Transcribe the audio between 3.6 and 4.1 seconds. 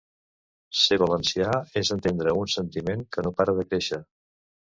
de créixer.